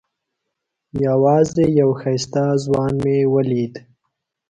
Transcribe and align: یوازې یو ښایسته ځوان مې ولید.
یوازې 1.05 1.65
یو 1.79 1.89
ښایسته 1.99 2.43
ځوان 2.65 2.93
مې 3.03 3.17
ولید. 3.33 3.73